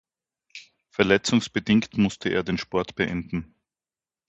[0.89, 3.53] Verletzungsbedingt musste er den Sport beenden.